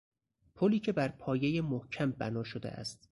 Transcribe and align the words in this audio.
پلی 0.55 0.79
که 0.79 0.91
بر 0.91 1.07
پایه 1.07 1.61
محکم 1.61 2.11
بنا 2.11 2.43
شده 2.43 2.69
است 2.71 3.09